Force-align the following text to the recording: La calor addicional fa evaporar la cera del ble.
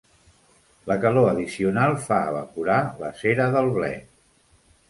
La 0.91 0.95
calor 1.03 1.27
addicional 1.33 1.95
fa 2.07 2.19
evaporar 2.31 2.81
la 3.05 3.15
cera 3.23 3.49
del 3.59 3.71
ble. 3.81 3.95